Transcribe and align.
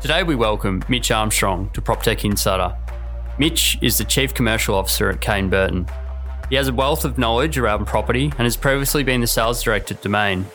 Today 0.00 0.22
we 0.22 0.36
welcome 0.36 0.80
Mitch 0.88 1.10
Armstrong 1.10 1.70
to 1.70 1.82
PropTech 1.82 2.24
Insider. 2.24 2.72
Mitch 3.36 3.76
is 3.82 3.98
the 3.98 4.04
Chief 4.04 4.32
Commercial 4.32 4.76
Officer 4.76 5.10
at 5.10 5.20
Kay 5.20 5.40
and 5.40 5.50
Burton. 5.50 5.88
He 6.48 6.54
has 6.54 6.68
a 6.68 6.72
wealth 6.72 7.04
of 7.04 7.18
knowledge 7.18 7.58
around 7.58 7.84
property 7.86 8.26
and 8.26 8.42
has 8.42 8.56
previously 8.56 9.02
been 9.02 9.20
the 9.20 9.26
Sales 9.26 9.60
Director 9.60 9.94
at 9.94 10.02
Domain. 10.02 10.46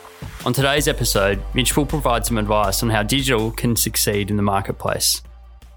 On 0.46 0.54
today's 0.54 0.88
episode, 0.88 1.42
Mitch 1.52 1.76
will 1.76 1.84
provide 1.84 2.24
some 2.24 2.38
advice 2.38 2.82
on 2.82 2.88
how 2.88 3.02
digital 3.02 3.50
can 3.50 3.76
succeed 3.76 4.30
in 4.30 4.36
the 4.38 4.42
marketplace. 4.42 5.20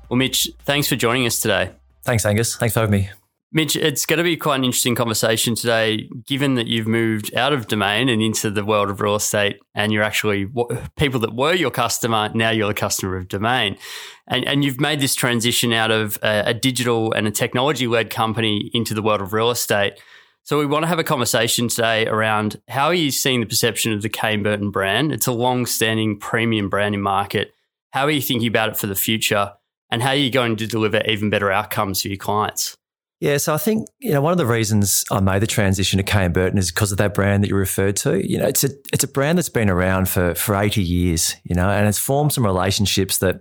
Well, 0.08 0.18
Mitch, 0.18 0.50
thanks 0.64 0.88
for 0.88 0.96
joining 0.96 1.26
us 1.26 1.42
today. 1.42 1.72
Thanks, 2.04 2.26
Angus. 2.26 2.56
Thanks 2.56 2.74
for 2.74 2.80
having 2.80 3.02
me. 3.02 3.10
Mitch, 3.54 3.78
it's 3.78 4.06
going 4.06 4.18
to 4.18 4.24
be 4.24 4.36
quite 4.36 4.58
an 4.58 4.66
interesting 4.66 4.94
conversation 4.94 5.56
today, 5.56 6.10
given 6.26 6.56
that 6.56 6.68
you've 6.68 6.88
moved 6.88 7.34
out 7.34 7.54
of 7.54 7.68
domain 7.68 8.10
and 8.10 8.22
into 8.22 8.52
the 8.52 8.66
world 8.66 8.90
of 8.90 9.00
real 9.00 9.16
estate, 9.16 9.58
and 9.74 9.94
you're 9.94 10.04
actually 10.04 10.48
people 10.98 11.22
that 11.22 11.34
were 11.34 11.54
your 11.54 11.72
customer 11.72 12.30
now 12.36 12.50
you're 12.50 12.72
a 12.72 12.74
customer 12.74 13.16
of 13.16 13.30
domain, 13.30 13.78
and 14.28 14.46
and 14.46 14.66
you've 14.66 14.82
made 14.82 15.00
this 15.00 15.16
transition 15.16 15.72
out 15.72 15.92
of 15.92 16.20
a, 16.22 16.44
a 16.48 16.54
digital 16.54 17.14
and 17.14 17.26
a 17.26 17.32
technology 17.32 17.88
led 17.88 18.10
company 18.10 18.70
into 18.74 18.94
the 18.94 19.02
world 19.02 19.22
of 19.22 19.32
real 19.32 19.50
estate. 19.50 19.94
So 20.44 20.60
we 20.60 20.66
want 20.66 20.84
to 20.84 20.88
have 20.88 21.00
a 21.00 21.04
conversation 21.04 21.70
today 21.70 22.06
around 22.06 22.62
how 22.68 22.88
are 22.88 22.94
you 22.94 23.12
seeing 23.12 23.40
the 23.40 23.46
perception 23.46 23.92
of 23.92 24.02
the 24.02 24.10
Kay 24.10 24.36
and 24.36 24.44
Burton 24.44 24.72
brand? 24.72 25.12
It's 25.12 25.28
a 25.28 25.34
long-standing 25.34 26.20
premium 26.20 26.70
brand 26.70 26.96
in 26.96 27.02
market. 27.02 27.54
How 27.92 28.04
are 28.04 28.12
you 28.12 28.22
thinking 28.22 28.48
about 28.48 28.70
it 28.70 28.78
for 28.78 28.88
the 28.88 28.96
future, 28.96 29.54
and 29.90 30.04
how 30.04 30.10
are 30.10 30.16
you 30.16 30.30
going 30.30 30.58
to 30.58 30.68
deliver 30.68 31.02
even 31.06 31.30
better 31.30 31.50
outcomes 31.50 32.02
for 32.02 32.10
your 32.10 32.18
clients? 32.18 32.77
Yeah, 33.20 33.38
so 33.38 33.54
I 33.54 33.58
think 33.58 33.88
you 34.00 34.12
know 34.12 34.22
one 34.22 34.32
of 34.32 34.38
the 34.38 34.46
reasons 34.46 35.04
I 35.12 35.20
made 35.20 35.42
the 35.42 35.48
transition 35.48 35.98
to 35.98 36.04
Kay 36.04 36.26
and 36.26 36.34
Burton 36.34 36.60
is 36.60 36.72
because 36.72 36.92
of 36.92 37.00
that 37.00 37.16
brand 37.16 37.44
that 37.44 37.50
you 37.50 37.56
referred 37.56 37.96
to. 37.98 38.24
You 38.24 38.38
know, 38.38 38.46
it's 38.46 38.64
a 38.64 38.70
it's 38.94 39.04
a 39.04 39.08
brand 39.08 39.38
that's 39.38 39.50
been 39.50 39.70
around 39.70 40.08
for 40.08 40.36
for 40.36 40.56
eighty 40.56 40.84
years. 40.84 41.36
You 41.44 41.56
know, 41.56 41.70
and 41.70 41.88
it's 41.88 41.98
formed 41.98 42.34
some 42.34 42.46
relationships 42.46 43.18
that 43.18 43.36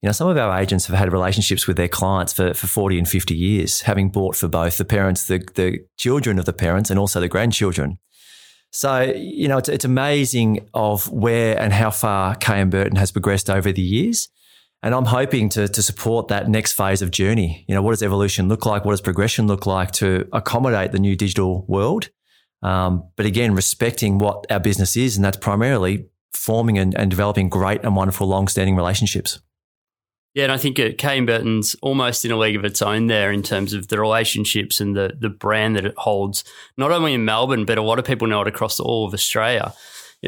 you 0.00 0.06
know 0.06 0.12
some 0.12 0.28
of 0.28 0.36
our 0.36 0.56
agents 0.56 0.86
have 0.86 0.96
had 0.96 1.12
relationships 1.12 1.66
with 1.66 1.76
their 1.76 1.88
clients 1.88 2.32
for 2.32 2.54
for 2.54 2.68
forty 2.68 2.98
and 2.98 3.08
fifty 3.08 3.34
years, 3.34 3.80
having 3.80 4.10
bought 4.10 4.36
for 4.36 4.46
both 4.46 4.78
the 4.78 4.84
parents, 4.84 5.26
the 5.26 5.44
the 5.54 5.80
children 5.96 6.38
of 6.38 6.44
the 6.44 6.52
parents, 6.52 6.88
and 6.88 6.98
also 6.98 7.18
the 7.18 7.28
grandchildren. 7.28 7.98
So 8.70 9.12
you 9.16 9.48
know, 9.48 9.58
it's 9.58 9.68
it's 9.68 9.84
amazing 9.84 10.68
of 10.72 11.10
where 11.10 11.58
and 11.58 11.72
how 11.72 11.90
far 11.90 12.36
Kay 12.36 12.60
and 12.60 12.70
Burton 12.70 12.96
has 12.96 13.10
progressed 13.10 13.50
over 13.50 13.72
the 13.72 13.82
years. 13.82 14.28
And 14.82 14.94
I'm 14.94 15.06
hoping 15.06 15.48
to, 15.50 15.66
to 15.66 15.82
support 15.82 16.28
that 16.28 16.48
next 16.48 16.72
phase 16.74 17.02
of 17.02 17.10
journey. 17.10 17.64
You 17.66 17.74
know, 17.74 17.82
what 17.82 17.92
does 17.92 18.02
evolution 18.02 18.48
look 18.48 18.66
like? 18.66 18.84
What 18.84 18.92
does 18.92 19.00
progression 19.00 19.46
look 19.46 19.66
like 19.66 19.90
to 19.92 20.28
accommodate 20.32 20.92
the 20.92 20.98
new 20.98 21.16
digital 21.16 21.64
world? 21.66 22.10
Um, 22.62 23.08
but 23.16 23.26
again, 23.26 23.54
respecting 23.54 24.18
what 24.18 24.46
our 24.50 24.60
business 24.60 24.96
is, 24.96 25.16
and 25.16 25.24
that's 25.24 25.36
primarily 25.36 26.08
forming 26.32 26.78
and, 26.78 26.94
and 26.94 27.10
developing 27.10 27.48
great 27.48 27.82
and 27.82 27.96
wonderful 27.96 28.26
long-standing 28.26 28.76
relationships. 28.76 29.40
Yeah, 30.34 30.44
and 30.44 30.52
I 30.52 30.58
think 30.58 30.78
uh, 30.78 30.90
Kay 30.98 31.16
and 31.16 31.26
Burton's 31.26 31.76
almost 31.80 32.26
in 32.26 32.30
a 32.30 32.36
league 32.36 32.56
of 32.56 32.64
its 32.64 32.82
own 32.82 33.06
there 33.06 33.32
in 33.32 33.42
terms 33.42 33.72
of 33.72 33.88
the 33.88 33.98
relationships 33.98 34.82
and 34.82 34.94
the 34.94 35.16
the 35.18 35.30
brand 35.30 35.76
that 35.76 35.86
it 35.86 35.94
holds, 35.96 36.44
not 36.76 36.92
only 36.92 37.14
in 37.14 37.24
Melbourne, 37.24 37.64
but 37.64 37.78
a 37.78 37.82
lot 37.82 37.98
of 37.98 38.04
people 38.04 38.28
know 38.28 38.42
it 38.42 38.48
across 38.48 38.78
all 38.78 39.06
of 39.06 39.14
Australia. 39.14 39.72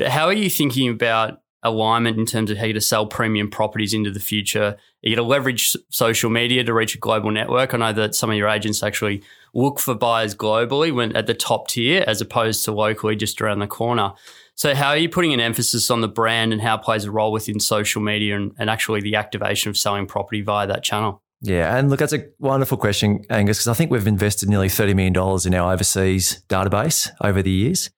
How 0.06 0.24
are 0.26 0.32
you 0.32 0.48
thinking 0.48 0.88
about 0.88 1.40
alignment 1.62 2.18
in 2.18 2.26
terms 2.26 2.50
of 2.50 2.58
how 2.58 2.66
to 2.66 2.80
sell 2.80 3.06
premium 3.06 3.50
properties 3.50 3.92
into 3.92 4.10
the 4.10 4.20
future. 4.20 4.76
You 5.02 5.16
got 5.16 5.22
to 5.22 5.28
leverage 5.28 5.76
social 5.90 6.30
media 6.30 6.64
to 6.64 6.72
reach 6.72 6.94
a 6.94 6.98
global 6.98 7.30
network. 7.30 7.74
I 7.74 7.78
know 7.78 7.92
that 7.92 8.14
some 8.14 8.30
of 8.30 8.36
your 8.36 8.48
agents 8.48 8.82
actually 8.82 9.22
look 9.54 9.80
for 9.80 9.94
buyers 9.94 10.34
globally 10.34 10.94
when 10.94 11.14
at 11.16 11.26
the 11.26 11.34
top 11.34 11.68
tier 11.68 12.04
as 12.06 12.20
opposed 12.20 12.64
to 12.64 12.72
locally 12.72 13.16
just 13.16 13.40
around 13.40 13.58
the 13.58 13.66
corner. 13.66 14.12
So 14.54 14.74
how 14.74 14.88
are 14.88 14.96
you 14.96 15.08
putting 15.08 15.32
an 15.32 15.40
emphasis 15.40 15.90
on 15.90 16.00
the 16.00 16.08
brand 16.08 16.52
and 16.52 16.60
how 16.60 16.76
it 16.76 16.82
plays 16.82 17.04
a 17.04 17.10
role 17.10 17.32
within 17.32 17.60
social 17.60 18.02
media 18.02 18.36
and, 18.36 18.52
and 18.58 18.68
actually 18.70 19.00
the 19.00 19.16
activation 19.16 19.70
of 19.70 19.76
selling 19.76 20.06
property 20.06 20.42
via 20.42 20.66
that 20.66 20.82
channel? 20.82 21.22
Yeah, 21.40 21.76
and 21.76 21.88
look, 21.88 22.00
that's 22.00 22.12
a 22.12 22.26
wonderful 22.40 22.76
question, 22.76 23.24
Angus, 23.30 23.58
because 23.58 23.68
I 23.68 23.74
think 23.74 23.92
we've 23.92 24.08
invested 24.08 24.48
nearly 24.48 24.66
$30 24.66 24.96
million 24.96 25.14
in 25.46 25.54
our 25.54 25.72
overseas 25.72 26.42
database 26.48 27.10
over 27.20 27.42
the 27.42 27.50
years 27.50 27.90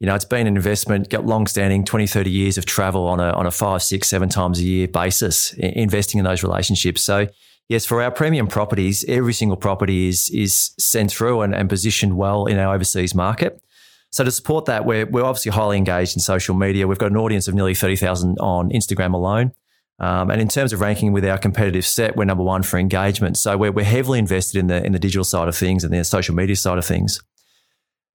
you 0.00 0.06
know, 0.06 0.14
it's 0.14 0.24
been 0.24 0.46
an 0.46 0.56
investment, 0.56 1.10
got 1.10 1.26
long 1.26 1.46
standing 1.46 1.84
20, 1.84 2.06
30 2.06 2.30
years 2.30 2.56
of 2.56 2.66
travel 2.66 3.06
on 3.06 3.18
a, 3.18 3.30
on 3.30 3.46
a 3.46 3.50
five, 3.50 3.82
six, 3.82 4.08
seven 4.08 4.28
times 4.28 4.60
a 4.60 4.62
year 4.62 4.86
basis, 4.86 5.52
investing 5.54 6.18
in 6.18 6.24
those 6.24 6.42
relationships. 6.42 7.02
So, 7.02 7.26
yes, 7.68 7.84
for 7.84 8.00
our 8.00 8.10
premium 8.10 8.46
properties, 8.46 9.04
every 9.08 9.32
single 9.32 9.56
property 9.56 10.08
is, 10.08 10.30
is 10.30 10.70
sent 10.78 11.10
through 11.10 11.40
and, 11.40 11.54
and 11.54 11.68
positioned 11.68 12.16
well 12.16 12.46
in 12.46 12.58
our 12.58 12.74
overseas 12.74 13.14
market. 13.14 13.60
So 14.10 14.24
to 14.24 14.30
support 14.30 14.66
that, 14.66 14.84
we're, 14.84 15.04
we're 15.06 15.24
obviously 15.24 15.52
highly 15.52 15.76
engaged 15.76 16.16
in 16.16 16.20
social 16.20 16.54
media. 16.54 16.86
We've 16.86 16.98
got 16.98 17.10
an 17.10 17.16
audience 17.16 17.48
of 17.48 17.54
nearly 17.54 17.74
30,000 17.74 18.38
on 18.38 18.70
Instagram 18.70 19.14
alone. 19.14 19.52
Um, 19.98 20.30
and 20.30 20.40
in 20.40 20.48
terms 20.48 20.72
of 20.72 20.80
ranking 20.80 21.12
with 21.12 21.24
our 21.24 21.38
competitive 21.38 21.84
set, 21.84 22.16
we're 22.16 22.24
number 22.24 22.44
one 22.44 22.62
for 22.62 22.78
engagement. 22.78 23.36
So 23.36 23.56
we're, 23.56 23.72
we're 23.72 23.84
heavily 23.84 24.20
invested 24.20 24.60
in 24.60 24.68
the, 24.68 24.84
in 24.84 24.92
the 24.92 24.98
digital 24.98 25.24
side 25.24 25.48
of 25.48 25.56
things 25.56 25.82
and 25.82 25.92
the 25.92 26.04
social 26.04 26.36
media 26.36 26.56
side 26.56 26.78
of 26.78 26.84
things. 26.84 27.20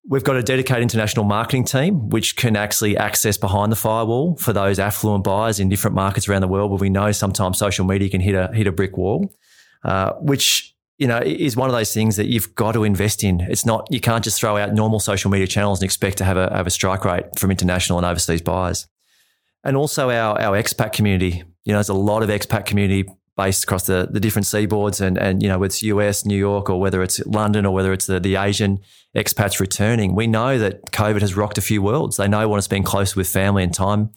We've 0.06 0.24
got 0.24 0.36
a 0.36 0.44
dedicated 0.44 0.81
international 0.81 1.24
marketing 1.24 1.64
team, 1.64 2.09
which 2.09 2.36
can 2.36 2.58
actually 2.58 2.97
access 2.97 3.38
behind 3.38 3.72
the 3.72 3.78
firewall 3.78 4.36
for 4.36 4.52
those 4.52 4.78
affluent 4.78 5.24
buyers 5.24 5.62
in 5.62 5.69
different 5.69 5.96
markets 5.96 6.28
around 6.28 6.41
the 6.41 6.47
world 6.50 6.72
where 6.72 6.80
we 6.80 6.90
know 6.90 7.14
sometimes 7.14 7.58
social 7.58 7.86
media 7.86 8.09
can 8.09 8.19
hit 8.19 8.36
a, 8.36 8.53
hit 8.53 8.68
a 8.68 8.72
brick 8.74 8.97
wall, 8.97 9.34
uh, 9.86 10.12
which, 10.16 10.75
you 10.97 11.08
know, 11.08 11.19
is 11.19 11.56
one 11.56 11.69
of 11.69 11.74
those 11.74 11.94
things 11.94 12.18
that 12.18 12.28
you've 12.28 12.53
got 12.53 12.74
to 12.74 12.84
invest 12.84 13.24
in. 13.24 13.40
It's 13.40 13.66
not, 13.66 13.88
you 13.90 14.02
can't 14.02 14.24
just 14.25 14.38
throw 14.38 14.58
out 14.58 14.74
normal 14.74 15.00
social 15.00 15.31
media 15.31 15.47
channels 15.47 15.80
and 15.80 15.86
expect 15.86 16.18
to 16.18 16.25
have 16.25 16.35
a, 16.35 16.53
have 16.53 16.68
a 16.68 16.72
strike 16.72 17.06
rate 17.06 17.40
from 17.40 17.50
international 17.50 17.97
and 17.97 18.06
overseas 18.06 18.41
buyers. 18.41 18.88
And 19.64 19.78
also 19.78 20.09
our, 20.09 20.40
our 20.41 20.62
expat 20.62 20.91
community. 20.91 21.46
You 21.64 21.72
know, 21.72 21.78
there's 21.78 21.88
a 21.88 21.94
lot 21.94 22.24
of 22.24 22.30
expat 22.30 22.66
community 22.66 23.09
based 23.36 23.64
across 23.64 23.86
the, 23.88 24.08
the 24.10 24.20
different 24.20 24.46
seaboards 24.46 25.02
and, 25.02 25.18
and, 25.18 25.42
you 25.42 25.50
know, 25.50 25.58
whether 25.58 25.68
it's 25.68 25.82
US, 25.84 26.26
New 26.26 26.38
York, 26.38 26.70
or 26.70 26.80
whether 26.80 27.02
it's 27.02 27.26
London 27.26 27.66
or 27.66 27.74
whether 27.74 27.92
it's 27.92 28.06
the, 28.06 28.20
the 28.20 28.36
Asian 28.36 28.80
expats 29.16 29.60
returning, 29.60 30.16
we 30.16 30.28
know 30.28 30.60
that 30.60 30.92
COVID 30.92 31.22
has 31.22 31.36
rocked 31.36 31.58
a 31.58 31.62
few 31.62 31.82
worlds. 31.82 32.18
They 32.18 32.28
know 32.28 32.48
want 32.48 32.60
to 32.60 32.64
spend 32.64 32.86
closer 32.86 33.20
with 33.20 33.28
family 33.28 33.64
and 33.64 33.74
time. 33.74 34.12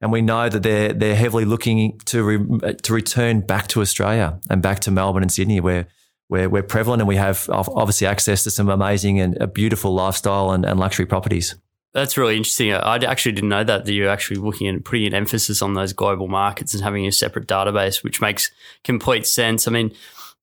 And 0.00 0.12
we 0.12 0.22
know 0.22 0.48
that 0.48 0.62
they're, 0.62 0.92
they're 0.92 1.16
heavily 1.16 1.44
looking 1.44 1.98
to, 2.06 2.22
re, 2.22 2.74
to 2.74 2.92
return 2.92 3.40
back 3.40 3.68
to 3.68 3.80
Australia 3.80 4.40
and 4.48 4.62
back 4.62 4.80
to 4.80 4.90
Melbourne 4.90 5.22
and 5.22 5.32
Sydney 5.32 5.60
where, 5.60 5.88
where 6.28 6.48
we're 6.48 6.62
prevalent 6.62 7.02
and 7.02 7.08
we 7.08 7.16
have 7.16 7.50
obviously 7.50 8.06
access 8.06 8.44
to 8.44 8.50
some 8.50 8.68
amazing 8.68 9.20
and 9.20 9.40
uh, 9.42 9.46
beautiful 9.46 9.92
lifestyle 9.92 10.52
and, 10.52 10.64
and 10.64 10.78
luxury 10.78 11.06
properties. 11.06 11.56
That's 11.92 12.16
really 12.16 12.36
interesting. 12.36 12.72
I 12.72 12.96
actually 12.96 13.32
didn't 13.32 13.50
know 13.50 13.64
that, 13.64 13.84
that 13.84 13.92
you're 13.92 14.08
actually 14.08 14.36
looking 14.36 14.68
at 14.68 14.84
putting 14.84 15.06
an 15.06 15.14
emphasis 15.14 15.60
on 15.60 15.74
those 15.74 15.92
global 15.92 16.28
markets 16.28 16.72
and 16.72 16.82
having 16.82 17.06
a 17.06 17.12
separate 17.12 17.48
database, 17.48 18.04
which 18.04 18.20
makes 18.20 18.50
complete 18.84 19.26
sense. 19.26 19.66
I 19.66 19.72
mean, 19.72 19.92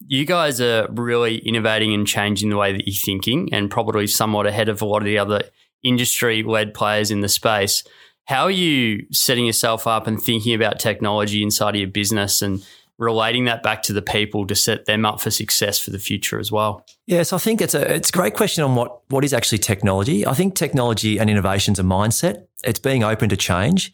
you 0.06 0.26
guys 0.26 0.60
are 0.60 0.88
really 0.92 1.38
innovating 1.38 1.94
and 1.94 2.06
changing 2.06 2.50
the 2.50 2.58
way 2.58 2.74
that 2.74 2.86
you're 2.86 2.96
thinking 2.96 3.54
and 3.54 3.72
probably 3.72 4.08
somewhat 4.08 4.46
ahead 4.46 4.68
of 4.68 4.82
a 4.82 4.86
lot 4.86 5.02
of 5.02 5.06
the 5.06 5.18
other 5.18 5.44
industry 5.84 6.44
led 6.44 6.74
players 6.74 7.12
in 7.12 7.22
the 7.22 7.30
space. 7.30 7.84
How 8.26 8.44
are 8.44 8.52
you 8.52 9.06
setting 9.14 9.46
yourself 9.46 9.88
up 9.88 10.06
and 10.06 10.22
thinking 10.22 10.54
about 10.54 10.80
technology 10.80 11.42
inside 11.42 11.76
of 11.76 11.82
your 11.82 11.90
business 11.90 12.42
and 12.42 12.66
relating 12.98 13.46
that 13.46 13.64
back 13.64 13.84
to 13.84 13.94
the 13.94 14.02
people 14.02 14.48
to 14.48 14.56
set 14.56 14.86
them 14.86 15.06
up 15.06 15.22
for 15.22 15.30
success 15.30 15.80
for 15.80 15.92
the 15.92 16.00
future 16.00 16.40
as 16.40 16.52
well? 16.52 16.86
Yes, 17.06 17.32
I 17.32 17.38
think 17.38 17.62
it's 17.62 17.74
a 17.74 17.94
it's 17.94 18.10
a 18.10 18.12
great 18.12 18.36
question 18.36 18.64
on 18.64 18.76
what 18.76 19.02
what 19.10 19.24
is 19.24 19.34
actually 19.34 19.60
technology. 19.60 20.26
I 20.26 20.34
think 20.34 20.56
technology 20.56 21.20
and 21.20 21.30
innovation 21.30 21.74
is 21.74 21.80
a 21.80 21.84
mindset. 21.84 22.48
It's 22.64 22.80
being 22.80 23.04
open 23.04 23.30
to 23.30 23.38
change. 23.38 23.94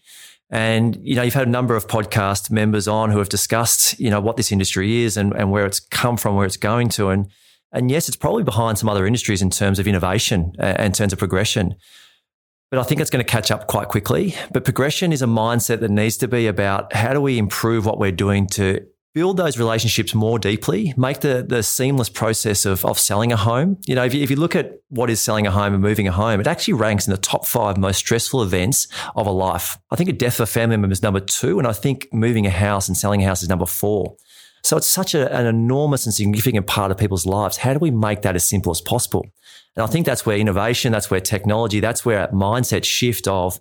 And, 0.49 0.99
you 1.01 1.15
know, 1.15 1.23
you've 1.23 1.33
had 1.33 1.47
a 1.47 1.51
number 1.51 1.75
of 1.75 1.87
podcast 1.87 2.51
members 2.51 2.87
on 2.87 3.09
who 3.09 3.17
have 3.17 3.29
discussed, 3.29 3.99
you 3.99 4.11
know, 4.11 4.21
what 4.21 4.37
this 4.37 4.51
industry 4.51 5.01
is 5.01 5.17
and, 5.17 5.33
and 5.33 5.49
where 5.49 5.65
it's 5.65 5.79
come 5.79 6.15
from, 6.15 6.35
where 6.35 6.45
it's 6.45 6.57
going 6.57 6.89
to. 6.89 7.09
And, 7.09 7.27
and 7.71 7.89
yes, 7.89 8.07
it's 8.07 8.17
probably 8.17 8.43
behind 8.43 8.77
some 8.77 8.87
other 8.87 9.07
industries 9.07 9.41
in 9.41 9.49
terms 9.49 9.79
of 9.79 9.87
innovation 9.87 10.53
and 10.59 10.79
in 10.79 10.91
terms 10.91 11.11
of 11.11 11.17
progression. 11.17 11.73
But 12.69 12.79
I 12.79 12.83
think 12.83 13.01
it's 13.01 13.09
going 13.09 13.25
to 13.25 13.31
catch 13.31 13.49
up 13.49 13.65
quite 13.65 13.87
quickly. 13.87 14.35
But 14.51 14.63
progression 14.63 15.11
is 15.11 15.23
a 15.23 15.27
mindset 15.27 15.79
that 15.79 15.89
needs 15.89 16.17
to 16.17 16.27
be 16.27 16.45
about 16.45 16.93
how 16.93 17.13
do 17.13 17.21
we 17.21 17.39
improve 17.39 17.87
what 17.87 17.97
we're 17.97 18.11
doing 18.11 18.45
to 18.49 18.85
build 19.13 19.37
those 19.37 19.59
relationships 19.59 20.15
more 20.15 20.39
deeply, 20.39 20.93
make 20.97 21.19
the, 21.19 21.45
the 21.47 21.61
seamless 21.61 22.09
process 22.09 22.65
of, 22.65 22.83
of 22.83 22.97
selling 22.97 23.31
a 23.31 23.37
home. 23.37 23.77
You 23.85 23.93
know, 23.93 24.03
if 24.03 24.13
you, 24.13 24.23
if 24.23 24.31
you 24.31 24.35
look 24.35 24.55
at 24.55 24.79
what 24.89 25.09
is 25.09 25.21
selling 25.21 25.45
a 25.45 25.51
home 25.51 25.73
and 25.73 25.83
moving 25.83 26.07
a 26.07 26.11
home, 26.11 26.39
it 26.41 26.47
actually 26.47 26.73
ranks 26.73 27.07
in 27.07 27.11
the 27.11 27.17
top 27.17 27.45
five 27.45 27.77
most 27.77 27.97
stressful 27.97 28.41
events 28.41 28.87
of 29.15 29.27
a 29.27 29.31
life. 29.31 29.77
I 29.91 29.95
think 29.95 30.09
a 30.09 30.13
death 30.13 30.35
of 30.39 30.41
a 30.41 30.45
family 30.47 30.77
member 30.77 30.91
is 30.91 31.03
number 31.03 31.19
two, 31.19 31.59
and 31.59 31.67
I 31.67 31.73
think 31.73 32.07
moving 32.11 32.47
a 32.47 32.51
house 32.51 32.87
and 32.87 32.97
selling 32.97 33.21
a 33.21 33.25
house 33.25 33.43
is 33.43 33.49
number 33.49 33.67
four. 33.67 34.15
So 34.63 34.77
it's 34.77 34.87
such 34.87 35.13
a, 35.13 35.31
an 35.35 35.45
enormous 35.45 36.05
and 36.05 36.13
significant 36.13 36.65
part 36.65 36.89
of 36.89 36.97
people's 36.97 37.25
lives. 37.25 37.57
How 37.57 37.73
do 37.73 37.79
we 37.79 37.91
make 37.91 38.23
that 38.23 38.35
as 38.35 38.45
simple 38.45 38.71
as 38.71 38.81
possible? 38.81 39.27
And 39.75 39.83
I 39.83 39.87
think 39.87 40.05
that's 40.05 40.25
where 40.25 40.37
innovation, 40.37 40.91
that's 40.91 41.11
where 41.11 41.19
technology, 41.19 41.79
that's 41.79 42.05
where 42.05 42.27
mindset 42.29 42.83
shift 42.83 43.27
of 43.27 43.59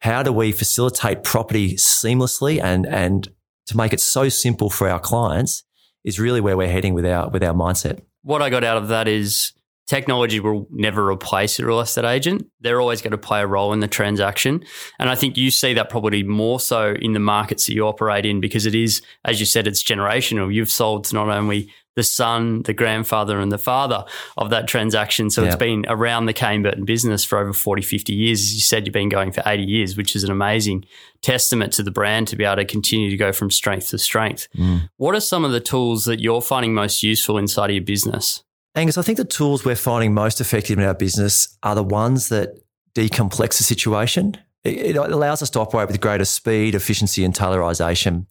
how 0.00 0.22
do 0.22 0.32
we 0.32 0.50
facilitate 0.50 1.22
property 1.22 1.74
seamlessly 1.74 2.60
and, 2.62 2.86
and 2.86 3.28
to 3.70 3.76
make 3.76 3.92
it 3.92 4.00
so 4.00 4.28
simple 4.28 4.70
for 4.70 4.88
our 4.88 5.00
clients 5.00 5.64
is 6.04 6.20
really 6.20 6.40
where 6.40 6.56
we're 6.56 6.68
heading 6.68 6.94
with 6.94 7.06
our 7.06 7.28
with 7.28 7.42
our 7.42 7.54
mindset. 7.54 8.00
What 8.22 8.42
I 8.42 8.50
got 8.50 8.64
out 8.64 8.76
of 8.76 8.88
that 8.88 9.08
is 9.08 9.52
technology 9.86 10.38
will 10.38 10.68
never 10.70 11.10
replace 11.10 11.58
a 11.58 11.66
real 11.66 11.80
estate 11.80 12.04
agent. 12.04 12.46
They're 12.60 12.80
always 12.80 13.02
going 13.02 13.10
to 13.10 13.18
play 13.18 13.40
a 13.40 13.46
role 13.46 13.72
in 13.72 13.80
the 13.80 13.88
transaction. 13.88 14.64
And 15.00 15.10
I 15.10 15.16
think 15.16 15.36
you 15.36 15.50
see 15.50 15.74
that 15.74 15.90
probably 15.90 16.22
more 16.22 16.60
so 16.60 16.94
in 17.00 17.12
the 17.12 17.18
markets 17.18 17.66
that 17.66 17.74
you 17.74 17.86
operate 17.86 18.24
in 18.24 18.40
because 18.40 18.66
it 18.66 18.74
is, 18.74 19.02
as 19.24 19.40
you 19.40 19.46
said, 19.46 19.66
it's 19.66 19.82
generational. 19.82 20.54
You've 20.54 20.70
sold 20.70 21.04
to 21.04 21.14
not 21.14 21.28
only 21.28 21.72
the 21.96 22.02
son, 22.02 22.62
the 22.62 22.72
grandfather, 22.72 23.40
and 23.40 23.50
the 23.50 23.58
father 23.58 24.04
of 24.36 24.50
that 24.50 24.68
transaction. 24.68 25.30
So 25.30 25.42
yeah. 25.42 25.48
it's 25.48 25.56
been 25.56 25.84
around 25.88 26.26
the 26.26 26.32
Kay 26.32 26.54
and 26.54 26.62
Burton 26.62 26.84
business 26.84 27.24
for 27.24 27.38
over 27.38 27.52
40, 27.52 27.82
50 27.82 28.14
years. 28.14 28.40
As 28.40 28.54
you 28.54 28.60
said, 28.60 28.86
you've 28.86 28.92
been 28.92 29.08
going 29.08 29.32
for 29.32 29.42
80 29.44 29.64
years, 29.64 29.96
which 29.96 30.14
is 30.14 30.24
an 30.24 30.30
amazing 30.30 30.84
testament 31.22 31.72
to 31.74 31.82
the 31.82 31.90
brand 31.90 32.28
to 32.28 32.36
be 32.36 32.44
able 32.44 32.56
to 32.56 32.64
continue 32.64 33.10
to 33.10 33.16
go 33.16 33.32
from 33.32 33.50
strength 33.50 33.90
to 33.90 33.98
strength. 33.98 34.48
Mm. 34.56 34.88
What 34.96 35.14
are 35.14 35.20
some 35.20 35.44
of 35.44 35.52
the 35.52 35.60
tools 35.60 36.04
that 36.04 36.20
you're 36.20 36.42
finding 36.42 36.74
most 36.74 37.02
useful 37.02 37.38
inside 37.38 37.70
of 37.70 37.76
your 37.76 37.84
business? 37.84 38.42
Angus, 38.74 38.96
I 38.96 39.02
think 39.02 39.18
the 39.18 39.24
tools 39.24 39.64
we're 39.64 39.74
finding 39.74 40.14
most 40.14 40.40
effective 40.40 40.78
in 40.78 40.84
our 40.84 40.94
business 40.94 41.58
are 41.62 41.74
the 41.74 41.82
ones 41.82 42.28
that 42.28 42.50
decomplex 42.94 43.58
the 43.58 43.64
situation. 43.64 44.36
It, 44.62 44.96
allows 44.96 45.42
us 45.42 45.50
to 45.50 45.60
operate 45.60 45.88
with 45.88 46.00
greater 46.00 46.24
speed, 46.24 46.74
efficiency, 46.74 47.24
and 47.24 47.34
tailorization. 47.34 48.26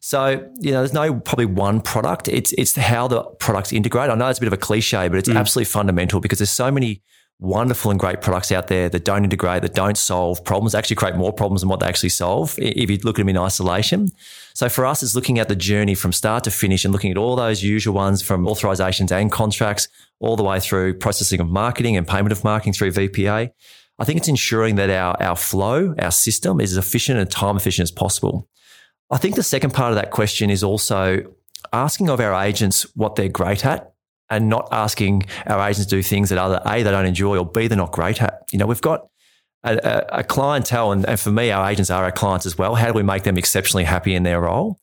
So, 0.00 0.50
you 0.58 0.72
know, 0.72 0.78
there's 0.78 0.94
no 0.94 1.14
probably 1.14 1.46
one 1.46 1.80
product. 1.80 2.26
It's 2.26 2.52
it's 2.54 2.74
how 2.74 3.06
the 3.06 3.22
products 3.22 3.72
integrate. 3.72 4.10
I 4.10 4.14
know 4.14 4.28
it's 4.28 4.38
a 4.38 4.42
bit 4.42 4.46
of 4.46 4.54
a 4.54 4.58
cliche, 4.58 5.08
but 5.08 5.18
it's 5.18 5.28
mm. 5.28 5.36
absolutely 5.36 5.70
fundamental 5.70 6.20
because 6.20 6.38
there's 6.38 6.50
so 6.50 6.70
many 6.70 7.02
wonderful 7.38 7.90
and 7.90 7.98
great 7.98 8.20
products 8.20 8.52
out 8.52 8.68
there 8.68 8.88
that 8.88 9.04
don't 9.04 9.24
integrate, 9.24 9.62
that 9.62 9.74
don't 9.74 9.96
solve 9.96 10.44
problems, 10.44 10.74
actually 10.74 10.96
create 10.96 11.16
more 11.16 11.32
problems 11.32 11.62
than 11.62 11.70
what 11.70 11.80
they 11.80 11.86
actually 11.86 12.10
solve 12.10 12.54
if 12.58 12.90
you 12.90 12.98
look 12.98 13.18
at 13.18 13.22
them 13.22 13.30
in 13.30 13.38
isolation. 13.38 14.08
So 14.54 14.68
for 14.68 14.84
us, 14.84 15.02
it's 15.02 15.14
looking 15.14 15.38
at 15.38 15.48
the 15.48 15.56
journey 15.56 15.94
from 15.94 16.12
start 16.12 16.44
to 16.44 16.50
finish 16.50 16.84
and 16.84 16.92
looking 16.92 17.10
at 17.10 17.16
all 17.16 17.36
those 17.36 17.62
usual 17.62 17.94
ones 17.94 18.20
from 18.20 18.44
authorizations 18.44 19.10
and 19.10 19.32
contracts 19.32 19.88
all 20.18 20.36
the 20.36 20.42
way 20.42 20.60
through 20.60 20.94
processing 20.98 21.40
of 21.40 21.48
marketing 21.48 21.96
and 21.96 22.06
payment 22.06 22.32
of 22.32 22.44
marketing 22.44 22.74
through 22.74 22.92
VPA. 22.92 23.50
I 23.98 24.04
think 24.04 24.18
it's 24.18 24.28
ensuring 24.28 24.76
that 24.76 24.90
our, 24.90 25.16
our 25.22 25.36
flow, 25.36 25.94
our 25.98 26.10
system 26.10 26.60
is 26.60 26.72
as 26.72 26.78
efficient 26.78 27.18
and 27.18 27.30
time 27.30 27.56
efficient 27.56 27.84
as 27.84 27.90
possible. 27.90 28.48
I 29.10 29.18
think 29.18 29.34
the 29.34 29.42
second 29.42 29.74
part 29.74 29.90
of 29.90 29.96
that 29.96 30.10
question 30.10 30.50
is 30.50 30.62
also 30.62 31.24
asking 31.72 32.08
of 32.08 32.20
our 32.20 32.34
agents 32.42 32.82
what 32.94 33.16
they're 33.16 33.28
great 33.28 33.64
at 33.64 33.92
and 34.28 34.48
not 34.48 34.68
asking 34.70 35.24
our 35.46 35.60
agents 35.68 35.86
to 35.86 35.96
do 35.96 36.02
things 36.02 36.28
that 36.30 36.38
either 36.38 36.62
A, 36.64 36.82
they 36.82 36.90
don't 36.90 37.06
enjoy 37.06 37.36
or 37.36 37.44
B, 37.44 37.66
they're 37.66 37.76
not 37.76 37.92
great 37.92 38.22
at. 38.22 38.44
You 38.52 38.58
know, 38.58 38.66
we've 38.66 38.80
got 38.80 39.08
a, 39.64 40.20
a, 40.20 40.24
clientele, 40.24 40.92
and, 40.92 41.06
and 41.06 41.18
for 41.18 41.30
me, 41.30 41.50
our 41.50 41.68
agents 41.68 41.90
are 41.90 42.04
our 42.04 42.12
clients 42.12 42.46
as 42.46 42.56
well. 42.56 42.74
How 42.76 42.86
do 42.86 42.92
we 42.92 43.02
make 43.02 43.24
them 43.24 43.36
exceptionally 43.36 43.84
happy 43.84 44.14
in 44.14 44.22
their 44.22 44.40
role? 44.40 44.78